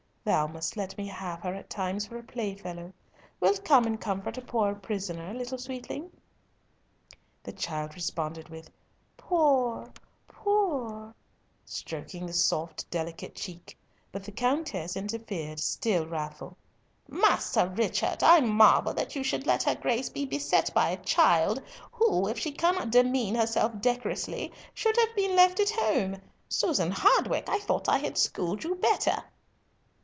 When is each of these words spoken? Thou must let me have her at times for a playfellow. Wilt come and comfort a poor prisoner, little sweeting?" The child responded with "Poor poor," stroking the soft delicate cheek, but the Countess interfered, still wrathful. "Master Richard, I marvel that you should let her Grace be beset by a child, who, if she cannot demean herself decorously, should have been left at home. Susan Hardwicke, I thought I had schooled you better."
Thou 0.23 0.45
must 0.45 0.77
let 0.77 0.95
me 0.99 1.07
have 1.07 1.41
her 1.41 1.55
at 1.55 1.67
times 1.67 2.05
for 2.05 2.15
a 2.15 2.21
playfellow. 2.23 2.93
Wilt 3.39 3.65
come 3.65 3.85
and 3.87 3.99
comfort 3.99 4.37
a 4.37 4.41
poor 4.41 4.75
prisoner, 4.75 5.33
little 5.33 5.57
sweeting?" 5.57 6.11
The 7.41 7.51
child 7.51 7.95
responded 7.95 8.47
with 8.47 8.69
"Poor 9.17 9.91
poor," 10.27 11.15
stroking 11.65 12.27
the 12.27 12.33
soft 12.33 12.87
delicate 12.91 13.33
cheek, 13.33 13.75
but 14.11 14.23
the 14.23 14.31
Countess 14.31 14.95
interfered, 14.95 15.59
still 15.59 16.05
wrathful. 16.05 16.55
"Master 17.09 17.67
Richard, 17.67 18.21
I 18.21 18.41
marvel 18.41 18.93
that 18.93 19.15
you 19.15 19.23
should 19.23 19.47
let 19.47 19.63
her 19.63 19.73
Grace 19.73 20.09
be 20.09 20.23
beset 20.27 20.71
by 20.75 20.91
a 20.91 20.97
child, 21.03 21.63
who, 21.91 22.27
if 22.27 22.37
she 22.37 22.51
cannot 22.51 22.91
demean 22.91 23.33
herself 23.33 23.81
decorously, 23.81 24.51
should 24.75 24.97
have 24.97 25.15
been 25.15 25.35
left 25.35 25.59
at 25.59 25.71
home. 25.71 26.21
Susan 26.47 26.91
Hardwicke, 26.91 27.49
I 27.49 27.57
thought 27.57 27.89
I 27.89 27.97
had 27.97 28.19
schooled 28.19 28.63
you 28.63 28.75
better." 28.75 29.23